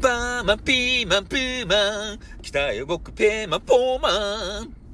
[0.00, 2.18] パーマン、ピーマン、プーマン。
[2.40, 4.87] 北へ動、僕、ペーマン、ポーマン。